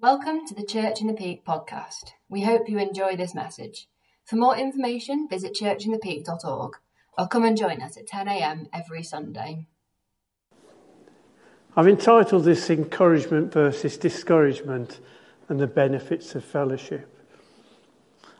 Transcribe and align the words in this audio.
Welcome 0.00 0.46
to 0.46 0.54
the 0.54 0.64
Church 0.64 1.00
in 1.00 1.08
the 1.08 1.12
Peak 1.12 1.44
podcast. 1.44 2.12
We 2.28 2.42
hope 2.42 2.68
you 2.68 2.78
enjoy 2.78 3.16
this 3.16 3.34
message. 3.34 3.88
For 4.24 4.36
more 4.36 4.56
information, 4.56 5.26
visit 5.28 5.56
churchinthepeak.org 5.60 6.76
or 7.18 7.26
come 7.26 7.44
and 7.44 7.56
join 7.56 7.82
us 7.82 7.96
at 7.96 8.06
10am 8.06 8.68
every 8.72 9.02
Sunday. 9.02 9.66
I've 11.76 11.88
entitled 11.88 12.44
this 12.44 12.70
Encouragement 12.70 13.52
versus 13.52 13.96
Discouragement 13.96 15.00
and 15.48 15.58
the 15.58 15.66
Benefits 15.66 16.36
of 16.36 16.44
Fellowship. 16.44 17.12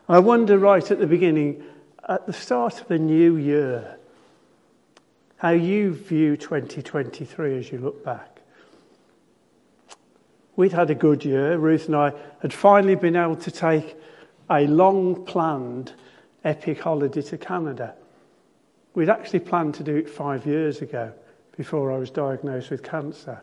I 0.07 0.19
wonder 0.19 0.57
right 0.57 0.89
at 0.89 0.99
the 0.99 1.07
beginning, 1.07 1.61
at 2.07 2.25
the 2.25 2.31
start 2.31 2.79
of 2.79 2.89
a 2.89 2.97
new 2.97 3.35
year, 3.35 3.97
how 5.35 5.49
you 5.51 5.93
view 5.93 6.37
2023 6.37 7.59
as 7.59 7.69
you 7.69 7.79
look 7.79 8.05
back. 8.05 8.38
We'd 10.59 10.73
had 10.73 10.89
a 10.89 10.95
good 10.95 11.23
year. 11.23 11.57
Ruth 11.57 11.85
and 11.85 11.95
I 11.95 12.11
had 12.41 12.51
finally 12.51 12.95
been 12.95 13.15
able 13.15 13.37
to 13.37 13.49
take 13.49 13.95
a 14.49 14.67
long 14.67 15.23
planned 15.23 15.93
epic 16.43 16.81
holiday 16.81 17.21
to 17.21 17.37
Canada. 17.37 17.95
We'd 18.93 19.07
actually 19.07 19.39
planned 19.39 19.75
to 19.75 19.83
do 19.83 19.95
it 19.95 20.09
five 20.09 20.45
years 20.45 20.81
ago 20.81 21.13
before 21.55 21.93
I 21.93 21.97
was 21.97 22.11
diagnosed 22.11 22.71
with 22.71 22.83
cancer. 22.83 23.41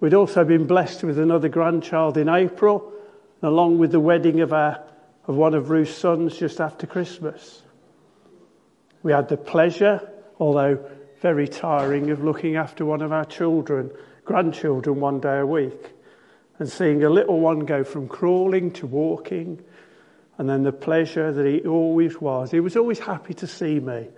We'd 0.00 0.12
also 0.12 0.44
been 0.44 0.66
blessed 0.66 1.04
with 1.04 1.18
another 1.18 1.48
grandchild 1.48 2.18
in 2.18 2.28
April, 2.28 2.92
along 3.40 3.78
with 3.78 3.90
the 3.90 3.98
wedding 3.98 4.42
of, 4.42 4.52
our, 4.52 4.78
of 5.26 5.36
one 5.36 5.54
of 5.54 5.70
Ruth's 5.70 5.96
sons 5.96 6.36
just 6.36 6.60
after 6.60 6.86
Christmas. 6.86 7.62
We 9.02 9.12
had 9.12 9.30
the 9.30 9.38
pleasure, 9.38 10.06
although 10.38 10.84
very 11.22 11.48
tiring, 11.48 12.10
of 12.10 12.22
looking 12.22 12.56
after 12.56 12.84
one 12.84 13.00
of 13.00 13.10
our 13.10 13.24
children, 13.24 13.90
grandchildren, 14.26 15.00
one 15.00 15.20
day 15.20 15.38
a 15.38 15.46
week 15.46 15.94
and 16.60 16.68
seeing 16.68 17.02
a 17.02 17.10
little 17.10 17.40
one 17.40 17.60
go 17.60 17.82
from 17.82 18.06
crawling 18.06 18.70
to 18.70 18.86
walking, 18.86 19.64
and 20.36 20.48
then 20.48 20.62
the 20.62 20.72
pleasure 20.72 21.32
that 21.32 21.46
he 21.46 21.62
always 21.62 22.20
was. 22.20 22.50
He 22.50 22.60
was 22.60 22.76
always 22.76 22.98
happy 22.98 23.32
to 23.34 23.46
see 23.46 23.80
me. 23.80 24.08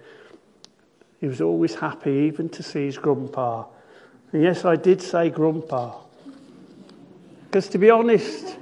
He 1.20 1.28
was 1.28 1.40
always 1.40 1.76
happy 1.76 2.10
even 2.10 2.48
to 2.50 2.62
see 2.64 2.86
his 2.86 2.98
grandpa. 2.98 3.66
And 4.32 4.42
yes, 4.42 4.64
I 4.64 4.74
did 4.74 5.00
say 5.00 5.30
grandpa. 5.30 5.94
Because 7.44 7.68
to 7.68 7.78
be 7.78 7.90
honest, 7.90 8.58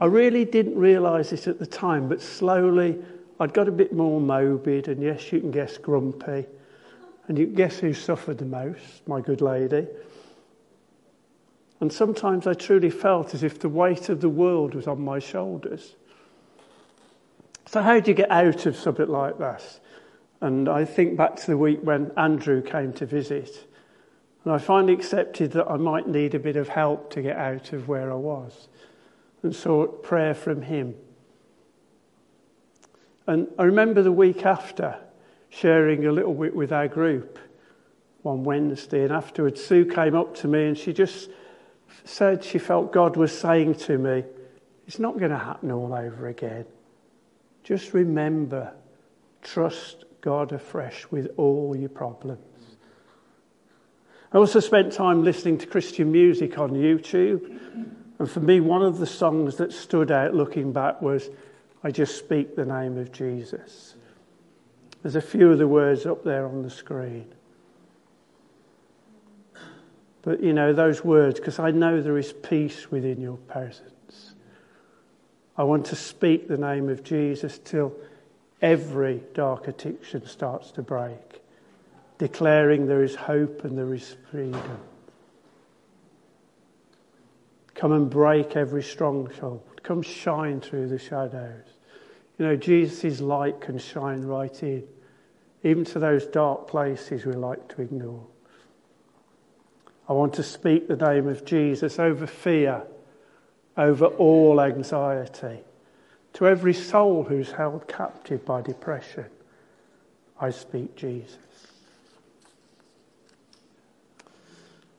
I 0.00 0.06
really 0.06 0.44
didn't 0.44 0.76
realise 0.76 1.32
it 1.32 1.46
at 1.46 1.60
the 1.60 1.66
time, 1.66 2.08
but 2.08 2.20
slowly 2.20 2.98
I'd 3.38 3.54
got 3.54 3.68
a 3.68 3.72
bit 3.72 3.92
more 3.92 4.20
morbid, 4.20 4.88
and 4.88 5.00
yes, 5.00 5.32
you 5.32 5.38
can 5.40 5.52
guess 5.52 5.78
grumpy. 5.78 6.46
And 7.28 7.38
you 7.38 7.46
can 7.46 7.54
guess 7.54 7.78
who 7.78 7.92
suffered 7.92 8.38
the 8.38 8.46
most? 8.46 9.06
My 9.06 9.20
good 9.20 9.40
lady. 9.40 9.86
And 11.80 11.92
sometimes 11.92 12.46
I 12.46 12.54
truly 12.54 12.90
felt 12.90 13.34
as 13.34 13.42
if 13.42 13.60
the 13.60 13.68
weight 13.68 14.08
of 14.08 14.20
the 14.20 14.28
world 14.28 14.74
was 14.74 14.86
on 14.86 15.00
my 15.00 15.18
shoulders. 15.18 15.94
So, 17.66 17.82
how 17.82 18.00
do 18.00 18.10
you 18.10 18.14
get 18.16 18.30
out 18.30 18.66
of 18.66 18.76
something 18.76 19.08
like 19.08 19.38
that? 19.38 19.80
And 20.40 20.68
I 20.68 20.84
think 20.84 21.16
back 21.16 21.36
to 21.36 21.46
the 21.46 21.58
week 21.58 21.80
when 21.82 22.10
Andrew 22.16 22.62
came 22.62 22.92
to 22.94 23.06
visit. 23.06 23.66
And 24.44 24.52
I 24.52 24.58
finally 24.58 24.94
accepted 24.94 25.52
that 25.52 25.68
I 25.68 25.76
might 25.76 26.08
need 26.08 26.34
a 26.34 26.38
bit 26.38 26.56
of 26.56 26.68
help 26.68 27.10
to 27.12 27.22
get 27.22 27.36
out 27.36 27.72
of 27.72 27.88
where 27.88 28.10
I 28.10 28.16
was 28.16 28.68
and 29.42 29.54
sought 29.54 30.02
prayer 30.02 30.34
from 30.34 30.62
him. 30.62 30.94
And 33.26 33.48
I 33.58 33.64
remember 33.64 34.02
the 34.02 34.12
week 34.12 34.46
after 34.46 34.98
sharing 35.50 36.06
a 36.06 36.12
little 36.12 36.34
bit 36.34 36.54
with 36.54 36.72
our 36.72 36.88
group 36.88 37.38
one 38.22 38.42
Wednesday, 38.42 39.04
and 39.04 39.12
afterwards 39.12 39.64
Sue 39.64 39.84
came 39.84 40.14
up 40.14 40.34
to 40.36 40.48
me 40.48 40.66
and 40.66 40.78
she 40.78 40.92
just 40.92 41.30
said 42.04 42.44
she 42.44 42.58
felt 42.58 42.92
God 42.92 43.16
was 43.16 43.36
saying 43.36 43.74
to 43.76 43.98
me, 43.98 44.24
It's 44.86 44.98
not 44.98 45.18
going 45.18 45.30
to 45.30 45.38
happen 45.38 45.70
all 45.70 45.94
over 45.94 46.28
again. 46.28 46.64
Just 47.64 47.92
remember, 47.92 48.72
trust 49.42 50.04
God 50.20 50.52
afresh 50.52 51.06
with 51.10 51.28
all 51.36 51.76
your 51.76 51.88
problems. 51.88 52.40
I 54.32 54.38
also 54.38 54.60
spent 54.60 54.92
time 54.92 55.24
listening 55.24 55.58
to 55.58 55.66
Christian 55.66 56.12
music 56.12 56.58
on 56.58 56.72
YouTube. 56.72 57.58
And 58.18 58.30
for 58.30 58.40
me, 58.40 58.60
one 58.60 58.82
of 58.82 58.98
the 58.98 59.06
songs 59.06 59.56
that 59.56 59.72
stood 59.72 60.10
out 60.10 60.34
looking 60.34 60.72
back 60.72 61.00
was 61.00 61.30
I 61.82 61.90
Just 61.90 62.18
Speak 62.18 62.56
the 62.56 62.64
Name 62.64 62.98
of 62.98 63.12
Jesus. 63.12 63.94
There's 65.02 65.16
a 65.16 65.20
few 65.20 65.50
of 65.52 65.58
the 65.58 65.68
words 65.68 66.06
up 66.06 66.24
there 66.24 66.46
on 66.46 66.62
the 66.62 66.70
screen. 66.70 67.32
But, 70.22 70.42
you 70.42 70.52
know, 70.52 70.72
those 70.72 71.04
words, 71.04 71.38
because 71.38 71.58
I 71.58 71.70
know 71.70 72.02
there 72.02 72.18
is 72.18 72.32
peace 72.32 72.90
within 72.90 73.20
your 73.20 73.36
presence. 73.36 74.34
I 75.56 75.64
want 75.64 75.86
to 75.86 75.96
speak 75.96 76.48
the 76.48 76.56
name 76.56 76.88
of 76.88 77.02
Jesus 77.02 77.58
till 77.58 77.92
every 78.60 79.22
dark 79.34 79.68
addiction 79.68 80.26
starts 80.26 80.70
to 80.72 80.82
break, 80.82 81.40
declaring 82.18 82.86
there 82.86 83.02
is 83.02 83.14
hope 83.14 83.64
and 83.64 83.76
there 83.76 83.92
is 83.94 84.16
freedom. 84.30 84.78
Come 87.74 87.92
and 87.92 88.10
break 88.10 88.56
every 88.56 88.82
stronghold. 88.82 89.62
Come 89.84 90.02
shine 90.02 90.60
through 90.60 90.88
the 90.88 90.98
shadows. 90.98 91.64
You 92.38 92.46
know, 92.46 92.56
Jesus' 92.56 93.20
light 93.20 93.60
can 93.60 93.78
shine 93.78 94.22
right 94.22 94.62
in, 94.62 94.84
even 95.62 95.84
to 95.86 95.98
those 95.98 96.26
dark 96.26 96.68
places 96.68 97.24
we 97.24 97.32
like 97.32 97.68
to 97.74 97.82
ignore. 97.82 98.26
I 100.08 100.12
want 100.14 100.34
to 100.34 100.42
speak 100.42 100.88
the 100.88 100.96
name 100.96 101.28
of 101.28 101.44
Jesus 101.44 101.98
over 101.98 102.26
fear, 102.26 102.82
over 103.76 104.06
all 104.06 104.60
anxiety. 104.60 105.60
To 106.34 106.46
every 106.46 106.72
soul 106.72 107.24
who's 107.24 107.52
held 107.52 107.86
captive 107.88 108.44
by 108.44 108.62
depression, 108.62 109.26
I 110.40 110.50
speak 110.50 110.96
Jesus. 110.96 111.36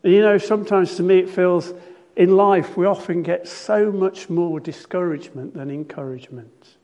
And 0.04 0.14
you 0.14 0.22
know, 0.22 0.38
sometimes 0.38 0.96
to 0.96 1.04
me 1.04 1.20
it 1.20 1.30
feels 1.30 1.74
in 2.16 2.36
life 2.36 2.78
we 2.78 2.86
often 2.86 3.24
get 3.24 3.48
so 3.48 3.92
much 3.92 4.30
more 4.30 4.60
discouragement 4.60 5.56
than 5.56 5.72
encouragement. 5.72 6.76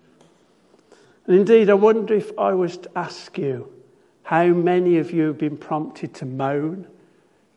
And 1.27 1.37
indeed, 1.37 1.69
I 1.69 1.73
wonder 1.75 2.13
if 2.13 2.37
I 2.39 2.53
was 2.53 2.77
to 2.77 2.89
ask 2.95 3.37
you 3.37 3.71
how 4.23 4.47
many 4.47 4.97
of 4.97 5.11
you 5.11 5.27
have 5.27 5.37
been 5.37 5.57
prompted 5.57 6.13
to 6.15 6.25
moan 6.25 6.87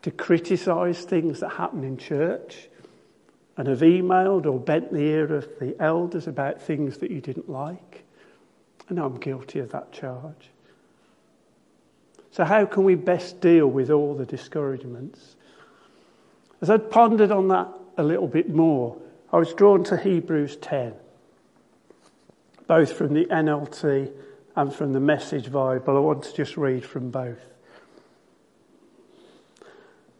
to 0.02 0.10
criticise 0.10 1.04
things 1.04 1.40
that 1.40 1.50
happen 1.50 1.84
in 1.84 1.96
church 1.96 2.68
and 3.56 3.66
have 3.66 3.80
emailed 3.80 4.46
or 4.46 4.58
bent 4.58 4.92
the 4.92 5.00
ear 5.00 5.34
of 5.34 5.48
the 5.58 5.74
elders 5.80 6.28
about 6.28 6.62
things 6.62 6.98
that 6.98 7.10
you 7.10 7.20
didn't 7.20 7.48
like. 7.48 8.04
And 8.88 8.98
I'm 8.98 9.18
guilty 9.18 9.58
of 9.58 9.72
that 9.72 9.92
charge. 9.92 10.50
So, 12.30 12.44
how 12.44 12.64
can 12.66 12.84
we 12.84 12.94
best 12.94 13.40
deal 13.40 13.66
with 13.66 13.90
all 13.90 14.14
the 14.14 14.24
discouragements? 14.24 15.34
As 16.60 16.70
I'd 16.70 16.90
pondered 16.90 17.32
on 17.32 17.48
that 17.48 17.68
a 17.96 18.02
little 18.02 18.28
bit 18.28 18.48
more, 18.48 18.96
I 19.32 19.38
was 19.38 19.52
drawn 19.52 19.82
to 19.84 19.96
Hebrews 19.96 20.56
10, 20.56 20.94
both 22.66 22.92
from 22.92 23.14
the 23.14 23.26
NLT 23.26 24.12
and 24.56 24.72
from 24.72 24.92
the 24.92 25.00
Message 25.00 25.50
Bible. 25.50 25.96
I 25.96 26.00
want 26.00 26.22
to 26.24 26.34
just 26.34 26.56
read 26.56 26.84
from 26.84 27.10
both. 27.10 27.40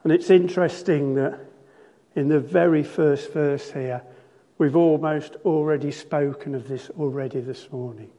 And 0.03 0.13
it's 0.13 0.31
interesting 0.31 1.15
that 1.15 1.39
in 2.15 2.29
the 2.29 2.41
very 2.41 2.83
first 2.83 3.33
verse 3.33 3.71
here, 3.71 4.03
we've 4.59 4.77
almost 4.77 5.37
already 5.45 5.91
spoken 5.91 6.55
of 6.55 6.69
this 6.69 6.91
already 6.99 7.41
this 7.41 7.71
morning. 7.71 8.11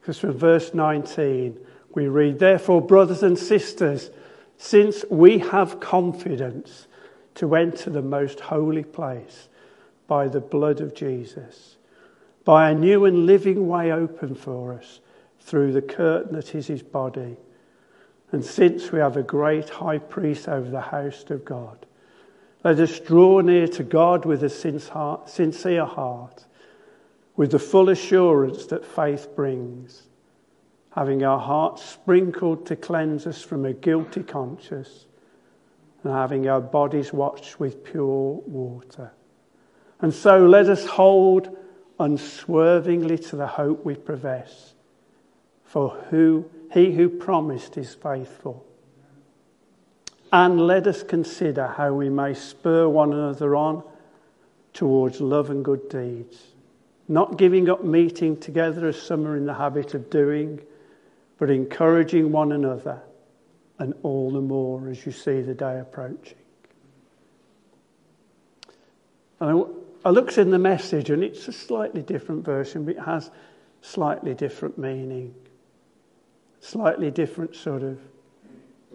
Because 0.00 0.18
from 0.18 0.32
verse 0.32 0.74
19, 0.74 1.58
we 1.94 2.08
read, 2.08 2.38
Therefore, 2.38 2.80
brothers 2.80 3.22
and 3.22 3.38
sisters, 3.38 4.10
since 4.58 5.04
we 5.10 5.38
have 5.38 5.80
confidence 5.80 6.86
to 7.36 7.54
enter 7.56 7.90
the 7.90 8.02
most 8.02 8.40
holy 8.40 8.84
place 8.84 9.48
by 10.06 10.28
the 10.28 10.40
blood 10.40 10.80
of 10.80 10.94
Jesus, 10.94 11.76
by 12.44 12.70
a 12.70 12.74
new 12.74 13.06
and 13.06 13.26
living 13.26 13.66
way 13.66 13.90
open 13.90 14.34
for 14.34 14.74
us 14.74 15.00
through 15.40 15.72
the 15.72 15.82
curtain 15.82 16.34
that 16.34 16.54
is 16.54 16.66
his 16.66 16.82
body 16.82 17.36
and 18.34 18.44
since 18.44 18.90
we 18.90 18.98
have 18.98 19.16
a 19.16 19.22
great 19.22 19.70
high 19.70 19.98
priest 19.98 20.48
over 20.48 20.68
the 20.68 20.80
house 20.80 21.24
of 21.30 21.44
God, 21.44 21.86
let 22.64 22.80
us 22.80 22.98
draw 22.98 23.40
near 23.40 23.68
to 23.68 23.84
God 23.84 24.24
with 24.24 24.42
a 24.42 24.50
sincere 24.50 25.84
heart, 25.84 26.44
with 27.36 27.52
the 27.52 27.60
full 27.60 27.90
assurance 27.90 28.66
that 28.66 28.84
faith 28.84 29.28
brings, 29.36 30.08
having 30.90 31.22
our 31.22 31.38
hearts 31.38 31.84
sprinkled 31.84 32.66
to 32.66 32.74
cleanse 32.74 33.24
us 33.28 33.40
from 33.40 33.64
a 33.64 33.72
guilty 33.72 34.24
conscience, 34.24 35.06
and 36.02 36.12
having 36.12 36.48
our 36.48 36.60
bodies 36.60 37.12
washed 37.12 37.60
with 37.60 37.84
pure 37.84 38.42
water. 38.46 39.12
And 40.00 40.12
so 40.12 40.44
let 40.44 40.68
us 40.68 40.84
hold 40.84 41.56
unswervingly 42.00 43.16
to 43.16 43.36
the 43.36 43.46
hope 43.46 43.84
we 43.84 43.94
profess, 43.94 44.74
for 45.62 45.90
who 46.10 46.50
he 46.74 46.92
who 46.92 47.08
promised 47.08 47.78
is 47.78 47.94
faithful. 47.94 48.66
And 50.32 50.66
let 50.66 50.88
us 50.88 51.04
consider 51.04 51.68
how 51.68 51.94
we 51.94 52.10
may 52.10 52.34
spur 52.34 52.88
one 52.88 53.12
another 53.12 53.54
on 53.54 53.84
towards 54.72 55.20
love 55.20 55.50
and 55.50 55.64
good 55.64 55.88
deeds, 55.88 56.36
not 57.06 57.38
giving 57.38 57.70
up 57.70 57.84
meeting 57.84 58.36
together 58.36 58.88
as 58.88 59.00
some 59.00 59.24
are 59.24 59.36
in 59.36 59.46
the 59.46 59.54
habit 59.54 59.94
of 59.94 60.10
doing, 60.10 60.60
but 61.38 61.48
encouraging 61.48 62.32
one 62.32 62.50
another, 62.50 63.00
and 63.78 63.94
all 64.02 64.32
the 64.32 64.40
more 64.40 64.88
as 64.88 65.06
you 65.06 65.12
see 65.12 65.40
the 65.40 65.54
day 65.54 65.78
approaching. 65.78 66.38
And 69.38 69.64
I 70.04 70.10
looked 70.10 70.38
in 70.38 70.50
the 70.50 70.58
message, 70.58 71.10
and 71.10 71.22
it's 71.22 71.46
a 71.46 71.52
slightly 71.52 72.02
different 72.02 72.44
version, 72.44 72.84
but 72.84 72.96
it 72.96 73.02
has 73.02 73.30
slightly 73.82 74.34
different 74.34 74.76
meaning, 74.76 75.32
slightly 76.64 77.10
different 77.10 77.54
sort 77.54 77.82
of 77.82 77.98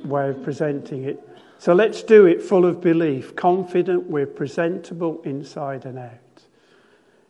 way 0.04 0.30
of 0.30 0.44
presenting 0.44 1.04
it. 1.04 1.22
So 1.60 1.74
let's 1.74 2.02
do 2.04 2.26
it 2.26 2.42
full 2.42 2.66
of 2.66 2.82
belief, 2.82 3.36
confident 3.36 4.10
we're 4.10 4.26
presentable 4.26 5.22
inside 5.24 5.86
and 5.86 6.00
out. 6.00 6.14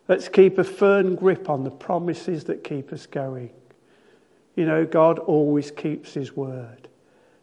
Let's 0.08 0.30
keep 0.30 0.58
a 0.58 0.64
firm 0.64 1.16
grip 1.16 1.50
on 1.50 1.64
the 1.64 1.72
promises 1.72 2.46
that 2.46 2.64
keep 2.64 2.94
us 2.94 3.06
going. 3.06 3.50
You 4.56 4.66
know, 4.66 4.86
God 4.86 5.20
always 5.20 5.72
keeps 5.72 6.14
his 6.14 6.36
word. 6.36 6.88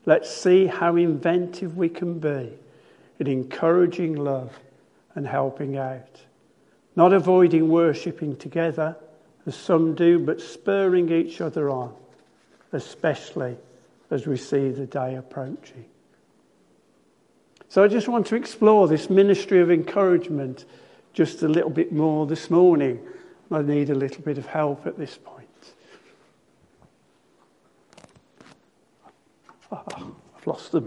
Let's 0.05 0.31
see 0.31 0.67
how 0.67 0.97
inventive 0.97 1.77
we 1.77 1.89
can 1.89 2.19
be 2.19 2.53
in 3.19 3.27
encouraging 3.27 4.17
love 4.17 4.59
and 5.15 5.27
helping 5.27 5.77
out. 5.77 6.21
Not 6.95 7.13
avoiding 7.13 7.69
worshipping 7.69 8.37
together, 8.37 8.97
as 9.47 9.55
some 9.55 9.95
do, 9.95 10.19
but 10.19 10.41
spurring 10.41 11.13
each 11.13 11.41
other 11.41 11.71
on, 11.71 11.95
especially 12.77 13.57
as 14.11 14.27
we 14.27 14.37
see 14.37 14.71
the 14.71 14.87
day 14.87 15.17
approaching. 15.17 15.85
So 17.69 17.83
I 17.83 17.89
just 17.89 18.07
want 18.07 18.27
to 18.29 18.37
explore 18.37 18.87
this 18.87 19.11
ministry 19.11 19.61
of 19.61 19.71
encouragement 19.71 20.65
just 21.13 21.43
a 21.43 21.49
little 21.49 21.71
bit 21.71 21.93
more 21.93 22.27
this 22.27 22.49
morning. 22.51 23.01
I 23.51 23.63
need 23.63 23.91
a 23.91 23.95
little 23.95 24.23
bit 24.23 24.39
of 24.39 24.47
help 24.47 24.87
at 24.87 24.97
this 24.99 25.19
point. 25.19 25.47
Oh, 29.73 29.83
I've 30.37 30.47
lost 30.47 30.73
them. 30.73 30.87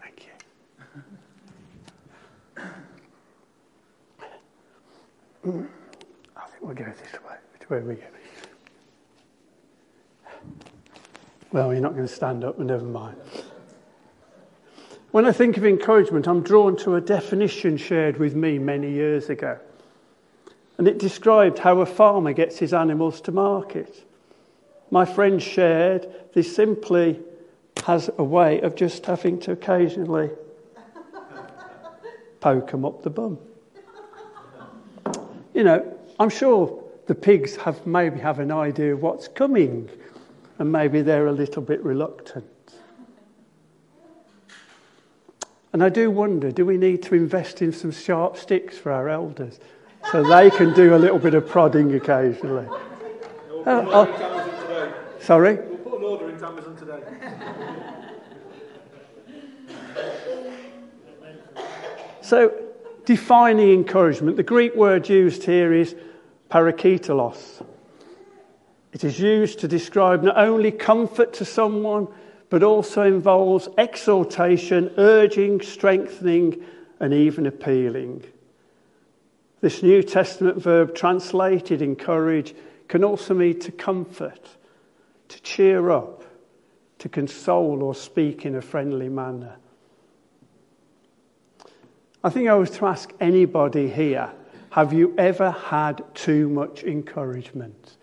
Thank 0.00 0.28
you. 2.56 2.62
I 6.36 6.46
think 6.46 6.62
we'll 6.62 6.74
go 6.74 6.84
this 6.84 7.20
way. 7.22 7.36
Which 7.58 7.68
way 7.68 7.78
are 7.78 7.82
we 7.82 7.94
go? 7.96 8.06
Well, 11.54 11.72
you're 11.72 11.80
not 11.80 11.94
going 11.94 12.08
to 12.08 12.12
stand 12.12 12.42
up, 12.42 12.56
but 12.58 12.66
never 12.66 12.84
mind. 12.84 13.16
When 15.12 15.24
I 15.24 15.30
think 15.30 15.56
of 15.56 15.64
encouragement, 15.64 16.26
I'm 16.26 16.42
drawn 16.42 16.76
to 16.78 16.96
a 16.96 17.00
definition 17.00 17.76
shared 17.76 18.16
with 18.16 18.34
me 18.34 18.58
many 18.58 18.90
years 18.90 19.30
ago. 19.30 19.60
And 20.78 20.88
it 20.88 20.98
described 20.98 21.60
how 21.60 21.78
a 21.78 21.86
farmer 21.86 22.32
gets 22.32 22.58
his 22.58 22.74
animals 22.74 23.20
to 23.20 23.30
market. 23.30 24.04
My 24.90 25.04
friend 25.04 25.40
shared 25.40 26.08
this 26.32 26.52
simply 26.52 27.20
has 27.86 28.10
a 28.18 28.24
way 28.24 28.60
of 28.62 28.74
just 28.74 29.06
having 29.06 29.38
to 29.42 29.52
occasionally 29.52 30.30
poke 32.40 32.72
them 32.72 32.84
up 32.84 33.04
the 33.04 33.10
bum. 33.10 33.38
You 35.54 35.62
know, 35.62 35.98
I'm 36.18 36.30
sure 36.30 36.82
the 37.06 37.14
pigs 37.14 37.54
have 37.58 37.86
maybe 37.86 38.18
have 38.18 38.40
an 38.40 38.50
idea 38.50 38.92
of 38.92 39.02
what's 39.02 39.28
coming, 39.28 39.88
and 40.58 40.70
maybe 40.70 41.02
they're 41.02 41.26
a 41.26 41.32
little 41.32 41.62
bit 41.62 41.82
reluctant. 41.82 42.46
And 45.72 45.82
I 45.82 45.88
do 45.88 46.08
wonder 46.08 46.52
do 46.52 46.64
we 46.64 46.76
need 46.76 47.02
to 47.04 47.16
invest 47.16 47.60
in 47.60 47.72
some 47.72 47.90
sharp 47.90 48.36
sticks 48.36 48.78
for 48.78 48.92
our 48.92 49.08
elders 49.08 49.58
so 50.12 50.22
they 50.22 50.48
can 50.50 50.72
do 50.72 50.94
a 50.94 50.98
little 50.98 51.18
bit 51.18 51.34
of 51.34 51.48
prodding 51.48 51.92
occasionally? 51.94 52.68
We'll 53.50 53.68
uh, 53.68 55.18
sorry? 55.18 55.56
We'll 55.56 55.78
put 55.78 55.98
an 55.98 56.04
order 56.04 56.30
into 56.30 56.46
Amazon 56.46 56.76
today. 56.76 57.02
so, 62.22 62.54
defining 63.04 63.72
encouragement, 63.72 64.36
the 64.36 64.44
Greek 64.44 64.76
word 64.76 65.08
used 65.08 65.42
here 65.42 65.72
is 65.72 65.96
parakletos. 66.50 67.64
It 68.94 69.02
is 69.02 69.18
used 69.18 69.58
to 69.58 69.68
describe 69.68 70.22
not 70.22 70.38
only 70.38 70.70
comfort 70.70 71.32
to 71.34 71.44
someone, 71.44 72.06
but 72.48 72.62
also 72.62 73.02
involves 73.02 73.68
exhortation, 73.76 74.94
urging, 74.96 75.60
strengthening, 75.60 76.64
and 77.00 77.12
even 77.12 77.44
appealing. 77.46 78.22
This 79.60 79.82
New 79.82 80.04
Testament 80.04 80.62
verb 80.62 80.94
translated 80.94 81.82
encourage 81.82 82.54
can 82.86 83.02
also 83.02 83.34
mean 83.34 83.58
to 83.60 83.72
comfort, 83.72 84.48
to 85.26 85.42
cheer 85.42 85.90
up, 85.90 86.22
to 86.98 87.08
console, 87.08 87.82
or 87.82 87.96
speak 87.96 88.46
in 88.46 88.54
a 88.54 88.62
friendly 88.62 89.08
manner. 89.08 89.56
I 92.22 92.30
think 92.30 92.48
I 92.48 92.54
was 92.54 92.70
to 92.70 92.86
ask 92.86 93.12
anybody 93.18 93.88
here 93.88 94.30
have 94.70 94.92
you 94.92 95.14
ever 95.18 95.50
had 95.50 96.04
too 96.14 96.48
much 96.48 96.84
encouragement? 96.84 97.96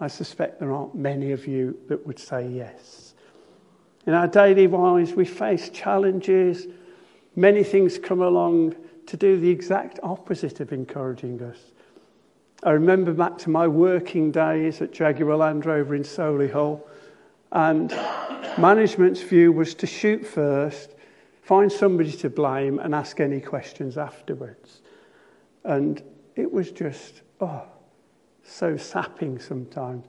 I 0.00 0.06
suspect 0.06 0.60
there 0.60 0.72
aren't 0.72 0.94
many 0.94 1.32
of 1.32 1.46
you 1.46 1.78
that 1.88 2.06
would 2.06 2.18
say 2.18 2.46
yes. 2.46 3.14
In 4.06 4.14
our 4.14 4.28
daily 4.28 4.66
lives, 4.66 5.12
we 5.12 5.24
face 5.24 5.68
challenges. 5.70 6.66
Many 7.36 7.64
things 7.64 7.98
come 7.98 8.22
along 8.22 8.76
to 9.06 9.16
do 9.16 9.40
the 9.40 9.50
exact 9.50 9.98
opposite 10.02 10.60
of 10.60 10.72
encouraging 10.72 11.42
us. 11.42 11.58
I 12.62 12.70
remember 12.70 13.12
back 13.12 13.38
to 13.38 13.50
my 13.50 13.68
working 13.68 14.30
days 14.30 14.80
at 14.82 14.92
Jaguar 14.92 15.36
Land 15.36 15.66
Rover 15.66 15.94
in 15.94 16.02
Solihull, 16.02 16.80
and 17.52 17.90
management's 18.58 19.22
view 19.22 19.52
was 19.52 19.74
to 19.76 19.86
shoot 19.86 20.26
first, 20.26 20.94
find 21.42 21.70
somebody 21.70 22.12
to 22.12 22.28
blame, 22.28 22.78
and 22.78 22.94
ask 22.94 23.20
any 23.20 23.40
questions 23.40 23.96
afterwards. 23.96 24.82
And 25.64 26.02
it 26.36 26.50
was 26.50 26.70
just, 26.70 27.22
oh, 27.40 27.62
so 28.48 28.76
sapping 28.76 29.38
sometimes 29.38 30.06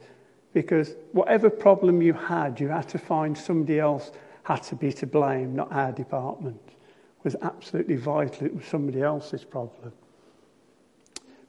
because 0.54 0.96
whatever 1.12 1.50
problem 1.50 2.02
you 2.02 2.14
had, 2.14 2.60
you 2.60 2.70
had 2.70 2.90
to 2.90 2.98
find 2.98 3.38
somebody 3.38 3.80
else 3.80 4.12
had 4.44 4.64
to 4.64 4.76
be 4.76 4.92
to 4.94 5.06
blame, 5.06 5.56
not 5.56 5.72
our 5.72 5.92
department. 5.92 6.60
It 6.68 7.24
was 7.24 7.36
absolutely 7.42 7.98
vital. 7.98 8.48
It 8.48 8.56
was 8.56 8.66
somebody 8.66 9.02
else's 9.02 9.44
problem. 9.44 9.94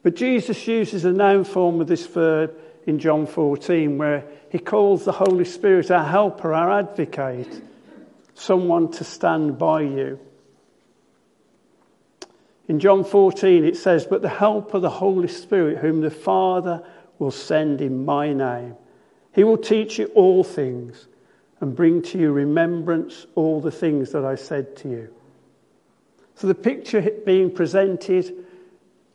But 0.03 0.15
Jesus 0.15 0.67
uses 0.67 1.05
a 1.05 1.11
noun 1.11 1.43
form 1.43 1.81
of 1.81 1.87
this 1.87 2.05
verb 2.05 2.55
in 2.85 2.99
John 2.99 3.25
14, 3.25 3.97
where 3.97 4.25
he 4.49 4.59
calls 4.59 5.05
the 5.05 5.11
Holy 5.11 5.45
Spirit 5.45 5.91
our 5.91 6.05
helper, 6.05 6.53
our 6.53 6.71
advocate, 6.71 7.61
someone 8.33 8.91
to 8.91 9.03
stand 9.03 9.57
by 9.57 9.81
you. 9.81 10.19
In 12.71 12.79
John 12.79 13.03
14, 13.03 13.65
it 13.65 13.75
says, 13.75 14.05
But 14.05 14.21
the 14.21 14.29
helper, 14.29 14.79
the 14.79 14.89
Holy 14.89 15.27
Spirit, 15.27 15.79
whom 15.79 15.99
the 15.99 16.09
Father 16.09 16.81
will 17.19 17.29
send 17.29 17.81
in 17.81 18.05
my 18.05 18.31
name, 18.31 18.77
he 19.33 19.43
will 19.43 19.57
teach 19.57 19.99
you 19.99 20.05
all 20.15 20.41
things 20.41 21.09
and 21.59 21.75
bring 21.75 22.01
to 22.03 22.17
you 22.17 22.31
remembrance 22.31 23.25
all 23.35 23.59
the 23.59 23.73
things 23.73 24.13
that 24.13 24.23
I 24.23 24.35
said 24.35 24.77
to 24.77 24.89
you. 24.89 25.13
So 26.35 26.47
the 26.47 26.55
picture 26.55 27.01
being 27.25 27.51
presented 27.51 28.33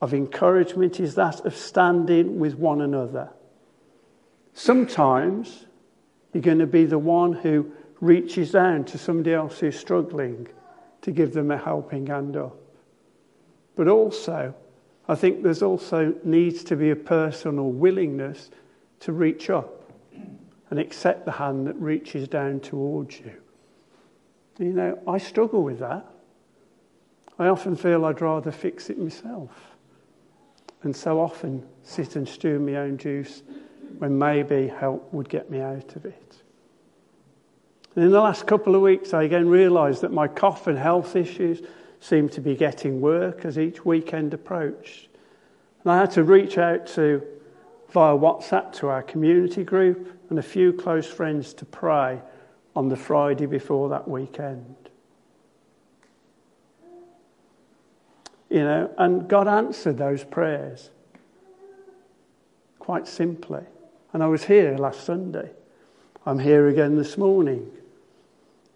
of 0.03 0.13
encouragement 0.13 1.01
is 1.01 1.15
that 1.15 1.47
of 1.47 1.57
standing 1.57 2.39
with 2.39 2.57
one 2.57 2.83
another. 2.83 3.31
Sometimes 4.53 5.65
you're 6.35 6.43
going 6.43 6.59
to 6.59 6.67
be 6.67 6.85
the 6.85 6.99
one 6.99 7.33
who 7.33 7.73
reaches 8.03 8.51
down 8.51 8.85
to 8.85 8.99
somebody 8.99 9.33
else 9.33 9.61
who's 9.61 9.81
struggling 9.81 10.47
to 11.01 11.11
give 11.11 11.33
them 11.33 11.51
a 11.51 11.57
helping 11.57 12.09
hand 12.09 12.37
up. 12.37 12.55
But 13.77 13.89
also, 13.89 14.55
I 15.07 15.15
think 15.15 15.43
there's 15.43 15.63
also 15.63 16.15
needs 16.25 16.65
to 16.65 16.77
be 16.77 16.91
a 16.91 16.97
personal 16.97 17.71
willingness 17.71 18.51
to 19.01 19.13
reach 19.13 19.51
up 19.51 19.93
and 20.71 20.79
accept 20.81 21.25
the 21.25 21.33
hand 21.33 21.67
that 21.69 21.77
reaches 21.77 22.27
down 22.27 22.61
towards 22.61 23.21
you. 23.21 23.33
You 24.59 24.73
know, 24.73 24.99
I 25.07 25.19
struggle 25.19 25.63
with 25.63 25.79
that. 25.79 26.07
I 27.39 27.49
often 27.49 27.77
feel 27.77 28.05
I'd 28.07 28.23
rather 28.23 28.51
fix 28.51 28.89
it 28.89 28.99
myself. 28.99 29.51
And 30.83 30.97
so 30.97 31.21
often 31.21 31.67
sit 31.83 32.17
and 32.17 32.29
stew 32.29 32.59
my 32.59 32.77
own 32.77 32.97
juice 32.97 33.43
when 33.99 34.19
maybe 34.19 34.69
help 34.69 35.13
would 35.13 35.29
get 35.29 35.51
me 35.51 35.61
out 35.61 35.95
of 35.97 36.07
it. 36.07 36.37
And 37.95 38.05
in 38.05 38.11
the 38.11 38.21
last 38.21 38.47
couple 38.47 38.75
of 38.75 38.83
weeks, 38.83 39.15
I 39.15 39.25
again 39.25 39.49
realised 39.49 40.03
that 40.03 40.13
my 40.13 40.29
cough 40.29 40.67
and 40.67 40.79
health 40.79 41.17
issues 41.17 41.63
seemed 42.07 42.31
to 42.31 42.41
be 42.41 42.55
getting 42.55 43.01
work 43.01 43.45
as 43.45 43.59
each 43.59 43.85
weekend 43.85 44.33
approached. 44.33 45.09
And 45.83 45.91
I 45.91 45.99
had 45.99 46.13
to 46.13 46.23
reach 46.23 46.57
out 46.57 46.87
to 46.89 47.21
via 47.91 48.17
WhatsApp 48.17 48.73
to 48.75 48.89
our 48.89 49.03
community 49.03 49.65
group 49.65 50.17
and 50.31 50.39
a 50.39 50.43
few 50.43 50.73
close 50.73 51.07
friends 51.07 51.53
to 51.55 51.65
pray 51.65 52.21
on 52.77 52.89
the 52.89 52.97
Friday 52.97 53.47
before 53.47 53.89
that 53.89 54.07
weekend. 54.07 54.77
You 58.51 58.61
know, 58.61 58.95
and 58.99 59.27
God 59.29 59.49
answered 59.49 59.99
those 59.99 60.23
prayers 60.23 60.91
quite 62.79 63.09
simply. 63.09 63.65
And 64.13 64.23
I 64.23 64.29
was 64.29 64.45
here 64.45 64.77
last 64.79 65.03
Sunday. 65.05 65.51
I'm 66.25 66.39
here 66.39 66.69
again 66.69 66.97
this 66.97 67.19
morning. 67.19 67.69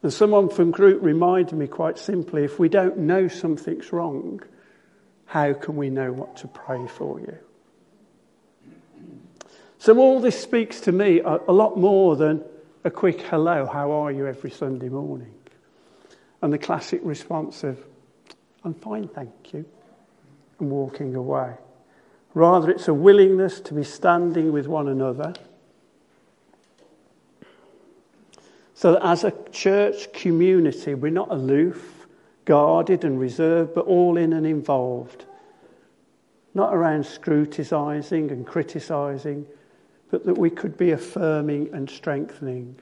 And 0.02 0.12
someone 0.12 0.48
from 0.48 0.70
group 0.70 1.02
reminded 1.02 1.54
me 1.54 1.66
quite 1.66 1.98
simply 1.98 2.44
if 2.44 2.58
we 2.58 2.68
don't 2.68 2.98
know 2.98 3.28
something's 3.28 3.92
wrong, 3.92 4.42
how 5.26 5.52
can 5.52 5.76
we 5.76 5.90
know 5.90 6.12
what 6.12 6.38
to 6.38 6.48
pray 6.48 6.86
for 6.86 7.20
you? 7.20 7.38
So, 9.78 9.96
all 9.98 10.20
this 10.20 10.38
speaks 10.38 10.80
to 10.82 10.92
me 10.92 11.20
a, 11.20 11.38
a 11.48 11.52
lot 11.52 11.78
more 11.78 12.16
than 12.16 12.44
a 12.84 12.90
quick 12.90 13.20
hello, 13.22 13.66
how 13.66 13.92
are 13.92 14.10
you 14.10 14.26
every 14.26 14.50
Sunday 14.50 14.88
morning? 14.88 15.34
And 16.42 16.52
the 16.52 16.58
classic 16.58 17.00
response 17.02 17.62
of, 17.64 17.78
I'm 18.64 18.74
fine, 18.74 19.08
thank 19.08 19.52
you, 19.52 19.64
and 20.58 20.70
walking 20.70 21.14
away. 21.14 21.54
Rather, 22.34 22.70
it's 22.70 22.88
a 22.88 22.94
willingness 22.94 23.60
to 23.60 23.74
be 23.74 23.84
standing 23.84 24.52
with 24.52 24.66
one 24.66 24.88
another. 24.88 25.34
So 28.80 28.92
that 28.92 29.04
as 29.06 29.24
a 29.24 29.34
church 29.52 30.10
community, 30.14 30.94
we're 30.94 31.10
not 31.10 31.30
aloof, 31.30 32.06
guarded, 32.46 33.04
and 33.04 33.20
reserved, 33.20 33.74
but 33.74 33.84
all 33.84 34.16
in 34.16 34.32
and 34.32 34.46
involved. 34.46 35.26
Not 36.54 36.74
around 36.74 37.04
scrutinising 37.04 38.30
and 38.30 38.46
criticising, 38.46 39.44
but 40.10 40.24
that 40.24 40.38
we 40.38 40.48
could 40.48 40.78
be 40.78 40.92
affirming 40.92 41.68
and 41.74 41.90
strengthening. 41.90 42.74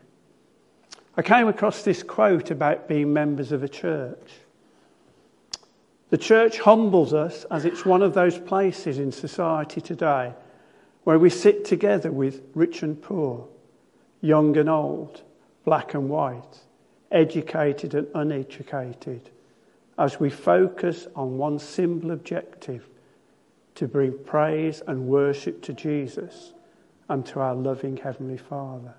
I 1.17 1.23
came 1.23 1.49
across 1.49 1.83
this 1.83 2.05
quote 2.05 2.53
about 2.53 2.87
being 2.87 3.13
members 3.13 3.51
of 3.51 3.65
a 3.65 3.69
church. 3.69 4.35
The 6.11 6.19
church 6.19 6.61
humbles 6.61 7.13
us 7.13 7.45
as 7.51 7.65
it's 7.65 7.85
one 7.85 8.03
of 8.03 8.15
those 8.15 8.39
places 8.39 9.01
in 9.01 9.11
society 9.11 9.81
today 9.81 10.33
where 11.03 11.19
we 11.19 11.29
sit 11.29 11.65
together 11.65 12.13
with 12.13 12.43
rich 12.55 12.85
and 12.85 13.03
poor, 13.03 13.49
young 14.21 14.57
and 14.57 14.69
old, 14.71 15.23
black 15.69 15.93
and 15.93 16.09
white, 16.09 16.61
educated 17.13 17.93
and 17.93 18.09
uneducated, 18.15 19.29
as 19.99 20.19
we 20.19 20.31
focus 20.31 21.07
on 21.15 21.37
one 21.37 21.59
simple 21.59 22.11
objective 22.13 22.89
to 23.75 23.87
bring 23.87 24.17
praise 24.25 24.81
and 24.87 25.07
worship 25.07 25.61
to 25.61 25.75
Jesus 25.75 26.55
and 27.11 27.27
to 27.27 27.39
our 27.41 27.55
loving 27.55 27.99
Heavenly 27.99 28.39
Father. 28.39 28.95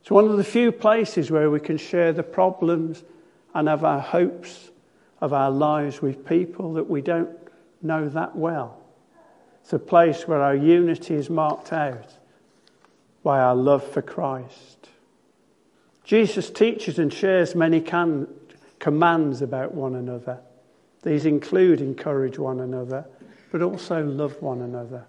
It's 0.00 0.10
one 0.10 0.24
of 0.24 0.38
the 0.38 0.42
few 0.42 0.72
places 0.72 1.30
where 1.30 1.50
we 1.50 1.60
can 1.60 1.76
share 1.76 2.14
the 2.14 2.22
problems 2.22 3.04
and 3.54 3.68
have 3.68 3.84
our 3.84 4.00
hopes 4.00 4.70
of 5.20 5.34
our 5.34 5.50
lives 5.50 6.00
with 6.00 6.24
people 6.24 6.72
that 6.72 6.88
we 6.88 7.02
don't 7.02 7.28
know 7.82 8.08
that 8.08 8.34
well. 8.34 8.78
It's 9.60 9.74
a 9.74 9.78
place 9.78 10.26
where 10.26 10.40
our 10.40 10.56
unity 10.56 11.14
is 11.14 11.28
marked 11.28 11.74
out 11.74 12.14
by 13.22 13.38
our 13.38 13.54
love 13.54 13.86
for 13.86 14.00
Christ. 14.00 14.87
Jesus 16.08 16.48
teaches 16.48 16.98
and 16.98 17.12
shares 17.12 17.54
many 17.54 17.82
can- 17.82 18.28
commands 18.78 19.42
about 19.42 19.74
one 19.74 19.94
another. 19.94 20.40
These 21.02 21.26
include 21.26 21.82
encourage 21.82 22.38
one 22.38 22.60
another, 22.60 23.04
but 23.52 23.60
also 23.60 24.02
love 24.02 24.40
one 24.40 24.62
another. 24.62 25.04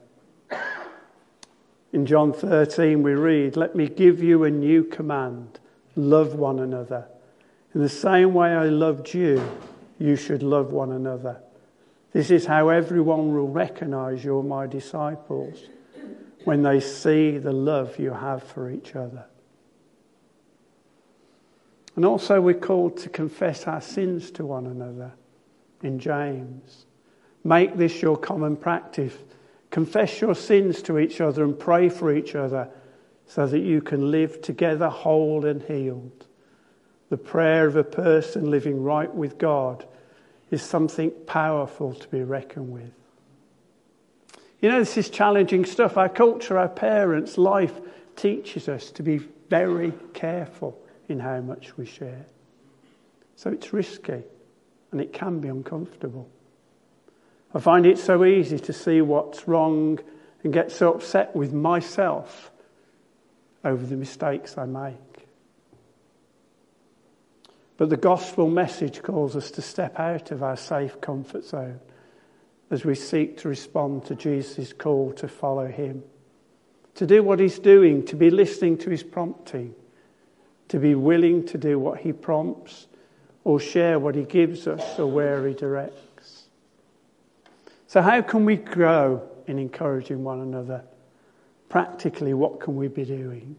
In 1.93 2.05
John 2.05 2.33
13, 2.33 3.01
we 3.01 3.13
read, 3.13 3.55
Let 3.55 3.77
me 3.77 3.87
give 3.87 4.21
you 4.21 4.43
a 4.43 4.51
new 4.51 4.83
command 4.83 5.61
love 5.95 6.35
one 6.35 6.59
another. 6.59 7.07
In 7.73 7.79
the 7.79 7.87
same 7.87 8.33
way 8.33 8.49
I 8.49 8.65
loved 8.65 9.13
you, 9.13 9.41
you 9.99 10.17
should 10.17 10.43
love 10.43 10.73
one 10.73 10.91
another. 10.91 11.41
This 12.11 12.29
is 12.29 12.45
how 12.45 12.67
everyone 12.67 13.33
will 13.33 13.47
recognize 13.47 14.25
you're 14.25 14.43
my 14.43 14.67
disciples 14.67 15.63
when 16.43 16.61
they 16.61 16.81
see 16.81 17.37
the 17.37 17.53
love 17.53 17.97
you 17.99 18.11
have 18.11 18.43
for 18.43 18.69
each 18.69 18.97
other. 18.97 19.28
And 21.95 22.05
also, 22.05 22.39
we're 22.39 22.53
called 22.53 22.97
to 22.97 23.09
confess 23.09 23.67
our 23.67 23.81
sins 23.81 24.31
to 24.31 24.45
one 24.45 24.67
another 24.67 25.11
in 25.81 25.99
James. 25.99 26.85
Make 27.43 27.77
this 27.77 28.01
your 28.01 28.17
common 28.17 28.55
practice. 28.55 29.13
Confess 29.71 30.21
your 30.21 30.35
sins 30.35 30.81
to 30.83 30.99
each 30.99 31.21
other 31.21 31.43
and 31.43 31.57
pray 31.57 31.89
for 31.89 32.13
each 32.13 32.35
other 32.35 32.69
so 33.25 33.45
that 33.45 33.59
you 33.59 33.81
can 33.81 34.11
live 34.11 34.41
together 34.41 34.89
whole 34.89 35.45
and 35.45 35.61
healed. 35.63 36.25
The 37.09 37.17
prayer 37.17 37.67
of 37.67 37.75
a 37.75 37.83
person 37.83 38.49
living 38.49 38.83
right 38.83 39.13
with 39.13 39.37
God 39.37 39.85
is 40.51 40.61
something 40.61 41.11
powerful 41.27 41.93
to 41.93 42.07
be 42.07 42.23
reckoned 42.23 42.71
with. 42.71 42.91
You 44.61 44.69
know, 44.69 44.79
this 44.79 44.97
is 44.97 45.09
challenging 45.09 45.65
stuff. 45.65 45.97
Our 45.97 46.09
culture, 46.09 46.57
our 46.57 46.69
parents, 46.69 47.37
life 47.37 47.79
teaches 48.15 48.67
us 48.67 48.91
to 48.91 49.03
be 49.03 49.19
very 49.49 49.93
careful 50.13 50.77
in 51.09 51.19
how 51.19 51.41
much 51.41 51.77
we 51.77 51.85
share. 51.85 52.25
So 53.35 53.49
it's 53.49 53.73
risky 53.73 54.23
and 54.91 55.01
it 55.01 55.13
can 55.13 55.39
be 55.39 55.47
uncomfortable. 55.47 56.29
I 57.53 57.59
find 57.59 57.85
it 57.85 57.97
so 57.97 58.25
easy 58.25 58.59
to 58.59 58.73
see 58.73 59.01
what's 59.01 59.47
wrong 59.47 59.99
and 60.43 60.53
get 60.53 60.71
so 60.71 60.93
upset 60.93 61.35
with 61.35 61.53
myself 61.53 62.51
over 63.63 63.85
the 63.85 63.97
mistakes 63.97 64.57
I 64.57 64.65
make. 64.65 65.27
But 67.77 67.89
the 67.89 67.97
gospel 67.97 68.49
message 68.49 69.01
calls 69.01 69.35
us 69.35 69.51
to 69.51 69.61
step 69.61 69.99
out 69.99 70.31
of 70.31 70.43
our 70.43 70.57
safe 70.57 70.99
comfort 71.01 71.45
zone 71.45 71.79
as 72.69 72.85
we 72.85 72.93
seek 72.93 73.37
to 73.37 73.49
respond 73.49 74.05
to 74.05 74.15
Jesus' 74.15 74.73
call 74.73 75.13
to 75.13 75.27
follow 75.27 75.67
him, 75.67 76.03
to 76.95 77.07
do 77.07 77.23
what 77.23 77.39
he's 77.39 77.57
doing, 77.57 78.05
to 78.05 78.15
be 78.15 78.29
listening 78.29 78.77
to 78.79 78.89
his 78.89 79.01
prompting, 79.01 79.73
to 80.69 80.79
be 80.79 80.95
willing 80.95 81.45
to 81.47 81.57
do 81.57 81.77
what 81.77 81.99
he 81.99 82.13
prompts 82.13 82.87
or 83.43 83.59
share 83.59 83.99
what 83.99 84.15
he 84.15 84.23
gives 84.23 84.67
us 84.67 84.97
or 84.97 85.07
where 85.07 85.47
he 85.47 85.53
directs. 85.53 86.45
So, 87.87 88.01
how 88.01 88.21
can 88.21 88.45
we 88.45 88.55
grow 88.55 89.27
in 89.47 89.59
encouraging 89.59 90.23
one 90.23 90.41
another? 90.41 90.83
Practically, 91.69 92.33
what 92.33 92.59
can 92.59 92.75
we 92.75 92.87
be 92.87 93.05
doing? 93.05 93.55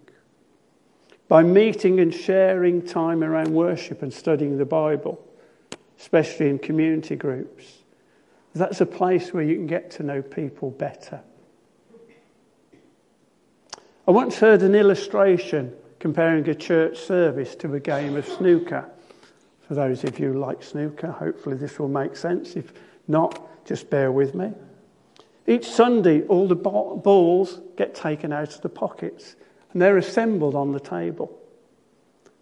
by 1.30 1.44
meeting 1.44 2.00
and 2.00 2.12
sharing 2.12 2.82
time 2.84 3.22
around 3.22 3.54
worship 3.54 4.02
and 4.02 4.12
studying 4.12 4.58
the 4.58 4.64
Bible, 4.64 5.24
especially 5.96 6.48
in 6.48 6.58
community 6.58 7.14
groups. 7.14 7.84
That's 8.52 8.80
a 8.80 8.86
place 8.86 9.32
where 9.32 9.44
you 9.44 9.54
can 9.54 9.68
get 9.68 9.92
to 9.92 10.02
know 10.02 10.22
people 10.22 10.72
better. 10.72 11.20
I 14.08 14.10
once 14.10 14.38
heard 14.38 14.62
an 14.62 14.74
illustration 14.74 15.72
comparing 16.00 16.48
a 16.48 16.54
church 16.54 16.98
service 16.98 17.54
to 17.56 17.74
a 17.74 17.80
game 17.80 18.16
of 18.16 18.26
snooker. 18.26 18.90
For 19.68 19.74
those 19.74 20.02
of 20.02 20.18
you 20.18 20.32
who 20.32 20.40
like 20.40 20.64
snooker, 20.64 21.12
hopefully 21.12 21.56
this 21.56 21.78
will 21.78 21.88
make 21.88 22.16
sense. 22.16 22.56
If 22.56 22.72
not, 23.06 23.64
just 23.64 23.88
bear 23.88 24.10
with 24.10 24.34
me. 24.34 24.52
Each 25.46 25.68
Sunday, 25.68 26.22
all 26.26 26.48
the 26.48 26.56
balls 26.56 27.60
get 27.76 27.94
taken 27.94 28.32
out 28.32 28.54
of 28.54 28.60
the 28.62 28.68
pockets 28.68 29.36
and 29.72 29.80
they're 29.80 29.98
assembled 29.98 30.54
on 30.54 30.72
the 30.72 30.80
table. 30.80 31.38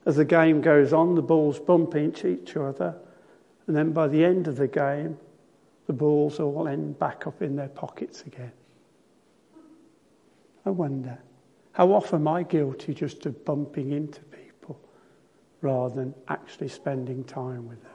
As 0.06 0.16
the 0.16 0.24
game 0.24 0.62
goes 0.62 0.92
on, 0.92 1.14
the 1.14 1.22
balls 1.22 1.58
bump 1.58 1.94
into 1.94 2.28
each 2.28 2.56
other, 2.56 2.96
and 3.66 3.76
then 3.76 3.92
by 3.92 4.08
the 4.08 4.24
end 4.24 4.48
of 4.48 4.56
the 4.56 4.68
game, 4.68 5.18
the 5.86 5.92
balls 5.92 6.40
all 6.40 6.66
end 6.66 6.98
back 6.98 7.26
up 7.26 7.42
in 7.42 7.56
their 7.56 7.68
pockets 7.68 8.22
again. 8.22 8.52
I 10.64 10.70
wonder, 10.70 11.18
how 11.78 11.92
often 11.92 12.22
am 12.22 12.26
I 12.28 12.42
guilty 12.42 12.92
just 12.92 13.24
of 13.24 13.44
bumping 13.44 13.92
into 13.92 14.20
people 14.20 14.80
rather 15.60 15.94
than 15.94 16.12
actually 16.26 16.66
spending 16.66 17.22
time 17.22 17.68
with 17.68 17.80
them? 17.84 17.92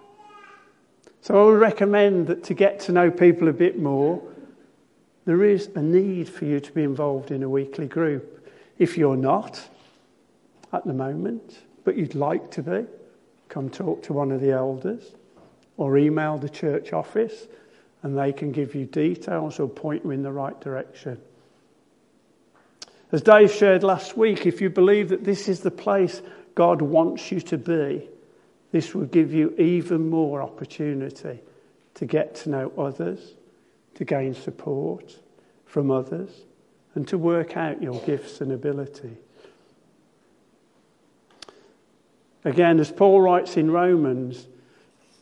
So 1.20 1.38
I 1.38 1.52
would 1.52 1.60
recommend 1.60 2.28
that 2.28 2.46
to 2.46 2.54
get 2.54 2.80
to 2.82 2.94
know 2.94 3.12
people 3.12 3.50
a 3.50 3.54
bit 3.54 3.78
more, 3.78 4.24
there 5.26 5.44
is 5.44 5.70
a 5.76 5.82
need 5.82 6.30
for 6.30 6.46
you 6.46 6.62
to 6.62 6.72
be 6.72 6.84
involved 6.84 7.32
in 7.32 7.44
a 7.44 7.50
weekly 7.50 7.86
group. 7.86 8.48
If 8.78 8.98
you're 8.98 9.18
not 9.18 9.62
at 10.72 10.86
the 10.86 10.94
moment, 10.94 11.60
but 11.84 11.98
you'd 11.98 12.16
like 12.16 12.52
to 12.52 12.64
be, 12.64 12.86
come 13.50 13.70
talk 13.70 14.02
to 14.04 14.14
one 14.14 14.32
of 14.32 14.40
the 14.40 14.52
elders 14.52 15.12
or 15.76 15.98
email 15.98 16.38
the 16.38 16.48
church 16.48 16.94
office 16.94 17.48
and 18.02 18.18
they 18.18 18.32
can 18.32 18.54
give 18.54 18.76
you 18.76 18.86
details 18.86 19.60
or 19.60 19.68
point 19.68 20.06
you 20.06 20.12
in 20.12 20.24
the 20.24 20.32
right 20.32 20.60
direction. 20.62 21.20
As 23.14 23.22
Dave 23.22 23.54
shared 23.54 23.84
last 23.84 24.18
week, 24.18 24.48
if 24.48 24.60
you 24.60 24.72
believe 24.72 25.10
that 25.10 25.24
this 25.24 25.48
is 25.48 25.60
the 25.60 25.70
place 25.70 26.24
God 26.56 26.82
wants 26.82 27.32
you 27.32 27.40
to 27.42 27.60
be, 27.60 28.10
this 28.72 28.96
will 28.96 29.06
give 29.06 29.32
you 29.32 29.54
even 29.60 30.10
more 30.10 30.42
opportunity 30.42 31.40
to 31.94 32.06
get 32.06 32.34
to 32.38 32.50
know 32.50 32.74
others, 32.76 33.36
to 33.94 34.04
gain 34.04 34.34
support 34.34 35.20
from 35.68 35.92
others, 35.92 36.32
and 36.96 37.08
to 37.08 37.20
work 37.20 37.56
out 37.56 37.84
your 37.84 38.02
gifts 38.02 38.42
and 38.42 38.52
ability. 38.52 39.16
Again, 42.44 42.80
as 42.80 42.92
Paul 42.92 43.22
writes 43.22 43.58
in 43.58 43.70
Romans, 43.70 44.48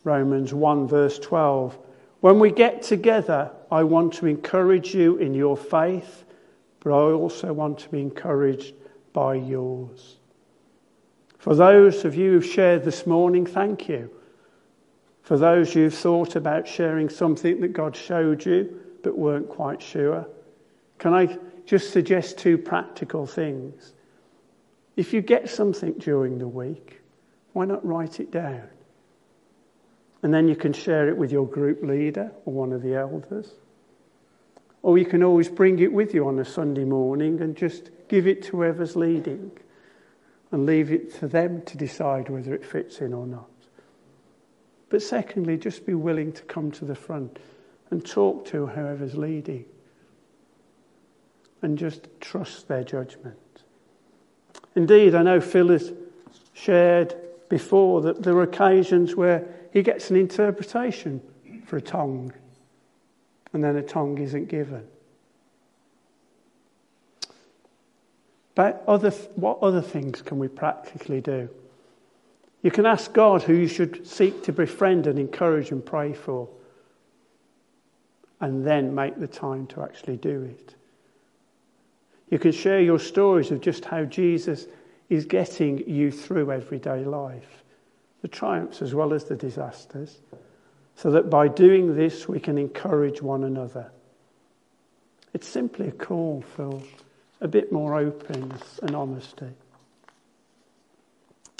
Romans 0.02 0.54
1, 0.54 0.88
verse 0.88 1.18
12, 1.18 1.76
when 2.20 2.38
we 2.38 2.52
get 2.52 2.80
together, 2.80 3.50
I 3.70 3.82
want 3.82 4.14
to 4.14 4.26
encourage 4.26 4.94
you 4.94 5.18
in 5.18 5.34
your 5.34 5.58
faith, 5.58 6.21
but 6.82 6.92
I 6.92 7.12
also 7.12 7.52
want 7.52 7.78
to 7.80 7.88
be 7.88 8.00
encouraged 8.00 8.74
by 9.12 9.34
yours. 9.34 10.16
For 11.38 11.54
those 11.54 12.04
of 12.04 12.14
you 12.14 12.32
who've 12.32 12.46
shared 12.46 12.84
this 12.84 13.06
morning, 13.06 13.46
thank 13.46 13.88
you. 13.88 14.10
For 15.22 15.36
those 15.36 15.72
who've 15.72 15.94
thought 15.94 16.36
about 16.36 16.66
sharing 16.66 17.08
something 17.08 17.60
that 17.60 17.72
God 17.72 17.94
showed 17.94 18.44
you 18.44 18.80
but 19.02 19.16
weren't 19.16 19.48
quite 19.48 19.80
sure, 19.80 20.26
can 20.98 21.14
I 21.14 21.38
just 21.66 21.92
suggest 21.92 22.38
two 22.38 22.58
practical 22.58 23.26
things? 23.26 23.92
If 24.96 25.12
you 25.12 25.20
get 25.20 25.48
something 25.48 25.94
during 25.94 26.38
the 26.38 26.48
week, 26.48 27.00
why 27.52 27.64
not 27.64 27.84
write 27.84 28.20
it 28.20 28.30
down? 28.30 28.68
And 30.22 30.32
then 30.32 30.48
you 30.48 30.56
can 30.56 30.72
share 30.72 31.08
it 31.08 31.16
with 31.16 31.32
your 31.32 31.46
group 31.46 31.82
leader 31.82 32.30
or 32.44 32.52
one 32.52 32.72
of 32.72 32.82
the 32.82 32.94
elders. 32.94 33.52
Or 34.82 34.98
you 34.98 35.04
can 35.04 35.22
always 35.22 35.48
bring 35.48 35.78
it 35.78 35.92
with 35.92 36.12
you 36.14 36.26
on 36.26 36.38
a 36.38 36.44
Sunday 36.44 36.84
morning 36.84 37.40
and 37.40 37.56
just 37.56 37.90
give 38.08 38.26
it 38.26 38.42
to 38.44 38.58
whoever's 38.58 38.96
leading 38.96 39.52
and 40.50 40.66
leave 40.66 40.90
it 40.90 41.14
to 41.20 41.28
them 41.28 41.62
to 41.62 41.76
decide 41.76 42.28
whether 42.28 42.54
it 42.54 42.64
fits 42.64 43.00
in 43.00 43.14
or 43.14 43.26
not. 43.26 43.48
But 44.90 45.00
secondly, 45.02 45.56
just 45.56 45.86
be 45.86 45.94
willing 45.94 46.32
to 46.32 46.42
come 46.42 46.70
to 46.72 46.84
the 46.84 46.94
front 46.94 47.38
and 47.90 48.04
talk 48.04 48.44
to 48.46 48.66
whoever's 48.66 49.14
leading 49.14 49.64
and 51.62 51.78
just 51.78 52.08
trust 52.20 52.68
their 52.68 52.84
judgment. 52.84 53.38
Indeed, 54.74 55.14
I 55.14 55.22
know 55.22 55.40
Phil 55.40 55.68
has 55.68 55.92
shared 56.52 57.14
before 57.48 58.00
that 58.02 58.22
there 58.22 58.34
are 58.36 58.42
occasions 58.42 59.14
where 59.14 59.46
he 59.72 59.82
gets 59.82 60.10
an 60.10 60.16
interpretation 60.16 61.22
for 61.66 61.76
a 61.76 61.82
tongue, 61.82 62.32
and 63.52 63.62
then 63.62 63.76
a 63.76 63.82
tongue 63.82 64.18
isn't 64.18 64.48
given. 64.48 64.86
But 68.54 68.84
other, 68.86 69.10
what 69.34 69.58
other 69.62 69.82
things 69.82 70.22
can 70.22 70.38
we 70.38 70.48
practically 70.48 71.20
do? 71.20 71.48
You 72.62 72.70
can 72.70 72.86
ask 72.86 73.12
God 73.12 73.42
who 73.42 73.54
you 73.54 73.66
should 73.66 74.06
seek 74.06 74.42
to 74.44 74.52
befriend 74.52 75.06
and 75.06 75.18
encourage 75.18 75.70
and 75.70 75.84
pray 75.84 76.12
for, 76.12 76.48
and 78.40 78.64
then 78.64 78.94
make 78.94 79.18
the 79.18 79.26
time 79.26 79.66
to 79.68 79.82
actually 79.82 80.16
do 80.16 80.42
it. 80.42 80.74
You 82.30 82.38
can 82.38 82.52
share 82.52 82.80
your 82.80 82.98
stories 82.98 83.50
of 83.50 83.60
just 83.60 83.84
how 83.84 84.04
Jesus 84.04 84.66
is 85.08 85.24
getting 85.24 85.88
you 85.88 86.10
through 86.10 86.50
everyday 86.52 87.04
life, 87.04 87.62
the 88.22 88.28
triumphs 88.28 88.80
as 88.80 88.94
well 88.94 89.12
as 89.12 89.24
the 89.24 89.36
disasters, 89.36 90.20
so 91.02 91.10
that 91.10 91.28
by 91.28 91.48
doing 91.48 91.96
this 91.96 92.28
we 92.28 92.38
can 92.38 92.56
encourage 92.56 93.20
one 93.20 93.42
another. 93.42 93.90
It's 95.34 95.48
simply 95.48 95.88
a 95.88 95.92
call 95.92 96.44
for 96.54 96.80
a 97.40 97.48
bit 97.48 97.72
more 97.72 97.98
openness 97.98 98.78
and 98.82 98.94
honesty. 98.94 99.50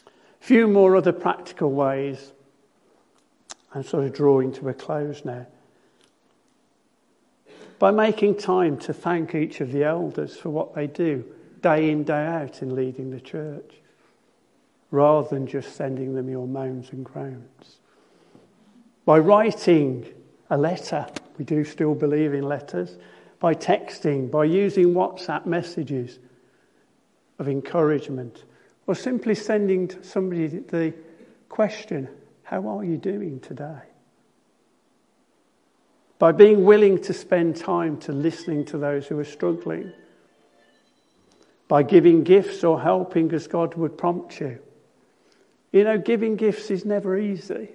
A 0.07 0.11
few 0.45 0.69
more 0.69 0.95
other 0.95 1.11
practical 1.11 1.73
ways. 1.73 2.33
I'm 3.75 3.83
sort 3.83 4.05
of 4.05 4.13
drawing 4.13 4.53
to 4.53 4.69
a 4.69 4.75
close 4.75 5.25
now 5.25 5.47
by 7.81 7.91
making 7.91 8.37
time 8.37 8.77
to 8.77 8.93
thank 8.93 9.35
each 9.35 9.61
of 9.61 9.73
the 9.73 9.83
elders 9.83 10.37
for 10.37 10.51
what 10.51 10.73
they 10.77 10.87
do 10.87 11.25
day 11.63 11.91
in, 11.91 12.05
day 12.05 12.27
out 12.27 12.63
in 12.63 12.77
leading 12.77 13.11
the 13.11 13.21
church, 13.21 13.73
rather 14.93 15.29
than 15.29 15.49
just 15.49 15.75
sending 15.75 16.15
them 16.15 16.29
your 16.29 16.47
moans 16.47 16.93
and 16.93 17.05
groans. 17.05 17.79
By 19.05 19.19
writing 19.19 20.07
a 20.51 20.57
letter, 20.57 21.07
we 21.39 21.45
do 21.45 21.65
still 21.65 21.95
believe 21.95 22.35
in 22.35 22.45
letters, 22.45 22.97
by 23.41 23.55
texting, 23.55 24.31
by 24.31 24.45
using 24.45 24.95
WhatsApp 24.95 25.47
messages 25.47 26.19
of 27.39 27.49
encouragement, 27.49 28.45
or 28.87 28.95
simply 28.95 29.35
sending 29.35 29.91
somebody 30.03 30.47
the 30.47 30.95
question, 31.49 32.09
How 32.45 32.69
are 32.69 32.85
you 32.85 32.97
doing 32.97 33.41
today? 33.41 33.81
by 36.23 36.31
being 36.31 36.65
willing 36.65 37.03
to 37.03 37.13
spend 37.13 37.57
time 37.57 37.97
to 37.97 38.13
listening 38.13 38.65
to 38.65 38.79
those 38.79 39.09
who 39.09 39.19
are 39.19 39.25
struggling, 39.25 39.93
by 41.67 41.83
giving 41.83 42.23
gifts 42.23 42.63
or 42.63 42.81
helping 42.81 43.33
as 43.33 43.49
God 43.49 43.75
would 43.75 43.99
prompt 43.99 44.39
you. 44.39 44.61
You 45.73 45.83
know, 45.83 45.99
giving 45.99 46.37
gifts 46.37 46.71
is 46.71 46.85
never 46.85 47.19
easy. 47.19 47.71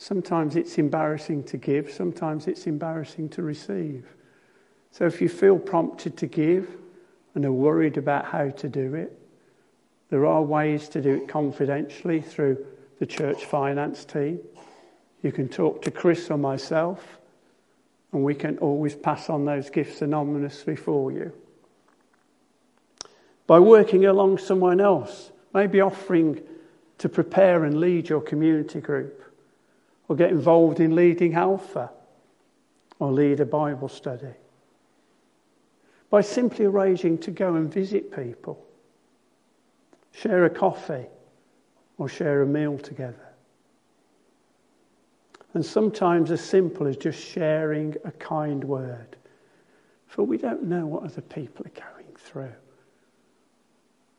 Sometimes 0.00 0.56
it's 0.56 0.78
embarrassing 0.78 1.44
to 1.44 1.58
give, 1.58 1.90
sometimes 1.90 2.46
it's 2.46 2.66
embarrassing 2.66 3.28
to 3.28 3.42
receive. 3.42 4.06
So 4.92 5.04
if 5.04 5.20
you 5.20 5.28
feel 5.28 5.58
prompted 5.58 6.16
to 6.16 6.26
give 6.26 6.74
and 7.34 7.44
are 7.44 7.52
worried 7.52 7.98
about 7.98 8.24
how 8.24 8.48
to 8.48 8.66
do 8.66 8.94
it, 8.94 9.12
there 10.08 10.24
are 10.24 10.40
ways 10.40 10.88
to 10.88 11.02
do 11.02 11.16
it 11.16 11.28
confidentially 11.28 12.22
through 12.22 12.64
the 12.98 13.04
church 13.04 13.44
finance 13.44 14.06
team. 14.06 14.40
You 15.22 15.32
can 15.32 15.50
talk 15.50 15.82
to 15.82 15.90
Chris 15.90 16.30
or 16.30 16.38
myself. 16.38 17.18
And 18.12 18.24
we 18.24 18.34
can 18.34 18.56
always 18.56 18.94
pass 18.94 19.28
on 19.28 19.44
those 19.44 19.68
gifts 19.68 20.00
anonymously 20.00 20.76
for 20.76 21.12
you. 21.12 21.30
By 23.46 23.58
working 23.58 24.06
along 24.06 24.38
someone 24.38 24.80
else, 24.80 25.30
maybe 25.52 25.82
offering 25.82 26.40
to 26.96 27.10
prepare 27.10 27.64
and 27.64 27.78
lead 27.78 28.08
your 28.08 28.22
community 28.22 28.80
group, 28.80 29.29
or 30.10 30.16
get 30.16 30.32
involved 30.32 30.80
in 30.80 30.96
leading 30.96 31.34
Alpha, 31.34 31.88
or 32.98 33.12
lead 33.12 33.38
a 33.38 33.46
Bible 33.46 33.88
study. 33.88 34.34
By 36.10 36.20
simply 36.20 36.64
arranging 36.64 37.18
to 37.18 37.30
go 37.30 37.54
and 37.54 37.72
visit 37.72 38.10
people, 38.10 38.60
share 40.10 40.44
a 40.46 40.50
coffee, 40.50 41.06
or 41.96 42.08
share 42.08 42.42
a 42.42 42.46
meal 42.46 42.76
together. 42.76 43.28
And 45.54 45.64
sometimes 45.64 46.32
as 46.32 46.40
simple 46.40 46.88
as 46.88 46.96
just 46.96 47.24
sharing 47.24 47.94
a 48.04 48.10
kind 48.10 48.64
word. 48.64 49.16
For 50.08 50.24
we 50.24 50.38
don't 50.38 50.64
know 50.64 50.86
what 50.86 51.04
other 51.04 51.22
people 51.22 51.64
are 51.66 51.80
going 51.92 52.16
through. 52.16 52.54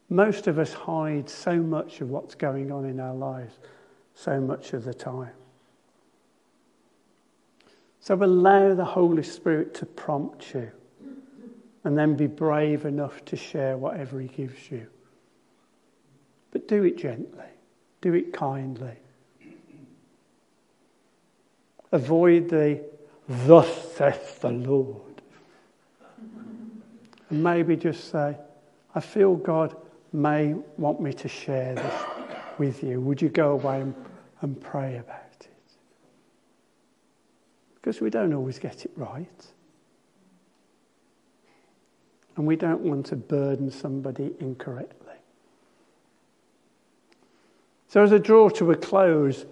Most 0.08 0.48
of 0.48 0.58
us 0.58 0.72
hide 0.72 1.30
so 1.30 1.58
much 1.58 2.00
of 2.00 2.10
what's 2.10 2.36
going 2.36 2.72
on 2.72 2.86
in 2.86 3.02
our 3.02 3.14
lives 3.14 3.60
so 4.16 4.40
much 4.40 4.72
of 4.72 4.86
the 4.86 4.94
time. 4.94 5.32
So 8.02 8.16
allow 8.16 8.74
the 8.74 8.84
Holy 8.84 9.24
Spirit 9.24 9.76
to 9.76 9.86
prompt 9.86 10.54
you 10.56 10.72
and 11.84 11.98
then 11.98 12.16
be 12.16 12.28
brave 12.28 12.86
enough 12.86 13.24
to 13.26 13.36
share 13.36 13.78
whatever 13.78 14.20
He 14.20 14.28
gives 14.28 14.72
you. 14.72 14.88
But 16.52 16.68
do 16.68 16.84
it 16.84 16.98
gently, 16.98 17.46
do 18.02 18.14
it 18.14 18.34
kindly. 18.34 18.98
Avoid 21.92 22.50
the 22.50 22.84
thus 23.28 23.94
saith 23.96 24.42
the 24.42 24.52
Lord. 24.52 25.22
And 27.30 27.44
maybe 27.44 27.76
just 27.76 28.10
say, 28.10 28.36
I 28.96 29.00
feel 29.00 29.36
God 29.36 29.76
may 30.12 30.56
want 30.78 31.02
me 31.02 31.14
to 31.14 31.28
share 31.28 31.76
this 31.76 32.04
with 32.58 32.84
you. 32.84 33.00
Would 33.00 33.22
you 33.22 33.30
go 33.30 33.52
away 33.52 33.82
and, 33.82 33.96
and 34.42 34.60
pray 34.60 34.98
about 34.98 35.16
it? 35.16 35.21
Because 37.82 38.00
we 38.00 38.10
don't 38.10 38.34
always 38.34 38.60
get 38.60 38.86
it 38.86 38.92
right. 38.96 39.46
And 42.36 42.46
we 42.46 42.56
don't 42.56 42.82
want 42.82 43.08
to 43.08 43.16
burden 43.16 43.72
somebody 43.72 44.34
incorrectly. 44.40 45.16
So, 47.88 48.04
as 48.04 48.14
I 48.14 48.20
draw 48.20 48.50
to 48.50 48.72
a 48.72 48.76
close, 48.76 49.46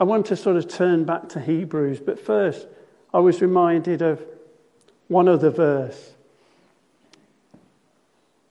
I 0.00 0.04
want 0.04 0.26
to 0.26 0.36
sort 0.36 0.56
of 0.56 0.68
turn 0.68 1.04
back 1.04 1.28
to 1.30 1.40
Hebrews, 1.40 2.00
but 2.00 2.18
first, 2.18 2.66
I 3.12 3.18
was 3.18 3.42
reminded 3.42 4.00
of 4.00 4.24
one 5.08 5.28
other 5.28 5.50
verse. 5.50 6.12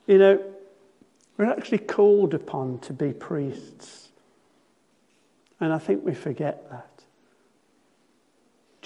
You 0.05 0.17
know, 0.17 0.43
we're 1.37 1.45
actually 1.45 1.79
called 1.79 2.33
upon 2.33 2.79
to 2.79 2.93
be 2.93 3.13
priests. 3.13 4.09
And 5.59 5.73
I 5.73 5.79
think 5.79 6.03
we 6.03 6.13
forget 6.13 6.69
that. 6.69 6.96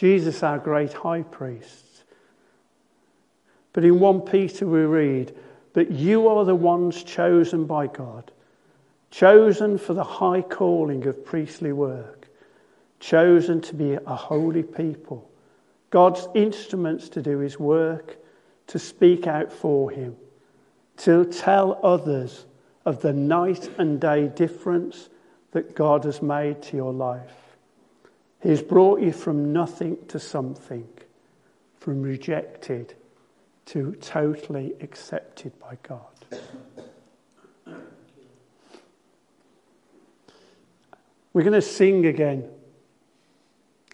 Jesus, 0.01 0.41
our 0.41 0.57
great 0.57 0.93
high 0.93 1.21
priest. 1.21 1.85
But 3.71 3.85
in 3.85 3.99
1 3.99 4.21
Peter 4.21 4.65
we 4.65 4.79
read, 4.79 5.35
that 5.73 5.91
you 5.91 6.27
are 6.27 6.43
the 6.43 6.55
ones 6.55 7.03
chosen 7.03 7.65
by 7.67 7.85
God, 7.85 8.31
chosen 9.11 9.77
for 9.77 9.93
the 9.93 10.03
high 10.03 10.41
calling 10.41 11.05
of 11.05 11.23
priestly 11.23 11.71
work 11.71 12.21
chosen 12.99 13.61
to 13.61 13.75
be 13.75 13.93
a 13.93 14.15
holy 14.15 14.63
people, 14.63 15.29
God's 15.91 16.27
instruments 16.33 17.09
to 17.09 17.21
do 17.21 17.37
his 17.39 17.59
work, 17.59 18.17
to 18.67 18.79
speak 18.79 19.27
out 19.27 19.51
for 19.51 19.91
him, 19.91 20.15
to 20.97 21.25
tell 21.25 21.79
others 21.83 22.45
of 22.85 23.03
the 23.03 23.13
night 23.13 23.69
and 23.77 24.01
day 24.01 24.27
difference 24.27 25.09
that 25.51 25.75
God 25.75 26.05
has 26.05 26.23
made 26.23 26.61
to 26.63 26.75
your 26.75 26.93
life. 26.93 27.40
He 28.41 28.49
has 28.49 28.61
brought 28.61 29.01
you 29.01 29.11
from 29.11 29.53
nothing 29.53 29.97
to 30.07 30.19
something, 30.19 30.87
from 31.79 32.01
rejected 32.01 32.95
to 33.67 33.93
totally 34.01 34.73
accepted 34.81 35.57
by 35.59 35.77
God. 35.83 36.01
We're 41.33 41.43
going 41.43 41.53
to 41.53 41.61
sing 41.61 42.07
again 42.07 42.49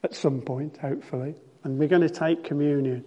at 0.03 0.15
some 0.15 0.41
point, 0.41 0.77
hopefully, 0.77 1.35
and 1.63 1.77
we're 1.77 1.87
going 1.87 2.01
to 2.01 2.09
take 2.09 2.43
communion. 2.43 3.03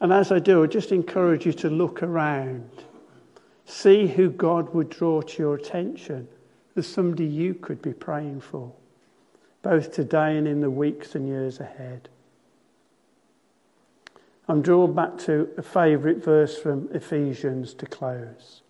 And 0.00 0.12
as 0.12 0.32
I 0.32 0.38
do, 0.38 0.64
I 0.64 0.66
just 0.66 0.90
encourage 0.90 1.46
you 1.46 1.52
to 1.52 1.70
look 1.70 2.02
around, 2.02 2.70
see 3.64 4.06
who 4.06 4.30
God 4.30 4.74
would 4.74 4.88
draw 4.88 5.20
to 5.20 5.42
your 5.42 5.54
attention 5.54 6.26
as 6.74 6.86
somebody 6.86 7.26
you 7.26 7.54
could 7.54 7.80
be 7.80 7.92
praying 7.92 8.40
for, 8.40 8.72
both 9.64 9.92
today 9.92 10.36
and 10.36 10.46
in 10.46 10.60
the 10.60 10.70
weeks 10.70 11.14
and 11.14 11.26
years 11.26 11.58
ahead. 11.58 12.08
I'm 14.46 14.60
drawn 14.60 14.92
back 14.92 15.16
to 15.20 15.48
a 15.56 15.62
favourite 15.62 16.22
verse 16.22 16.56
from 16.58 16.90
Ephesians 16.92 17.72
to 17.74 17.86
close. 17.86 18.60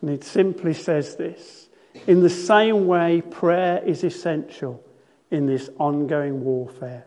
And 0.00 0.10
it 0.10 0.24
simply 0.24 0.74
says 0.74 1.14
this 1.14 1.68
In 2.08 2.22
the 2.22 2.28
same 2.28 2.88
way, 2.88 3.20
prayer 3.22 3.80
is 3.84 4.02
essential 4.02 4.82
in 5.30 5.46
this 5.46 5.70
ongoing 5.78 6.42
warfare. 6.42 7.06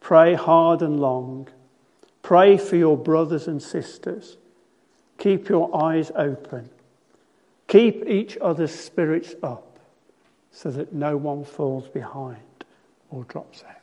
Pray 0.00 0.34
hard 0.34 0.82
and 0.82 0.98
long. 1.00 1.48
Pray 2.22 2.58
for 2.58 2.74
your 2.74 2.96
brothers 2.96 3.46
and 3.46 3.62
sisters. 3.62 4.36
Keep 5.18 5.48
your 5.48 5.74
eyes 5.84 6.10
open. 6.16 6.68
Keep 7.68 8.06
each 8.06 8.36
other's 8.40 8.74
spirits 8.74 9.34
up 9.42 9.65
so 10.56 10.70
that 10.70 10.90
no 10.90 11.18
one 11.18 11.44
falls 11.44 11.86
behind 11.86 12.64
or 13.10 13.24
drops 13.24 13.62
out. 13.62 13.76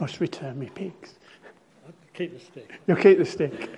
Must 0.00 0.18
return 0.18 0.58
me 0.58 0.68
pigs. 0.74 1.14
Keep 2.12 2.36
the 2.36 2.44
stick. 2.44 2.80
You'll 2.88 2.96
keep 2.96 3.18
the 3.18 3.24
stick. 3.24 3.70